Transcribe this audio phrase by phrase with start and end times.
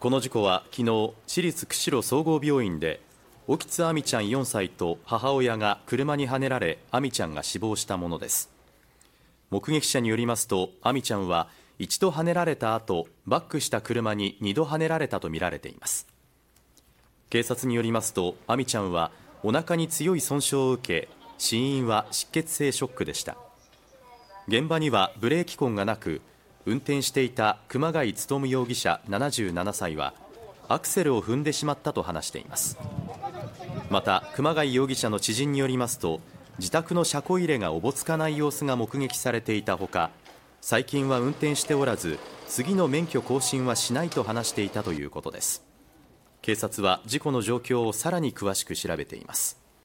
[0.00, 3.00] この事故は昨日市立釧路総合病院で
[3.48, 8.48] 沖津亜美ちゃん4歳と母親が車にはねられ亜美ちゃんが死亡したものです。
[9.50, 11.48] 目撃者によりますと亜美ちゃんは
[11.80, 16.06] 一度はねられた後バックした車に2度はねられたとみられています。
[17.28, 19.10] 警察によりますと亜美ちゃんは
[19.42, 21.08] お腹に強い損傷を受け
[21.38, 23.36] 死因は失血性ショックでした。
[24.46, 26.20] 現場にはブレーキ痕がなく
[26.68, 30.12] 運転していた熊谷勉容疑者77歳は
[30.68, 32.76] アクセルを踏んでしまったと話しています。
[33.88, 36.20] また熊谷容疑者の知人によりますと
[36.58, 40.10] 自宅の車庫入れがおぼつかない様子が目撃されていたほか
[40.60, 45.64] 最近は運転しておらず次の免許更新はしないと話していたということです。
[46.42, 49.67] 警察は事故の状況をさらに詳しく調べています。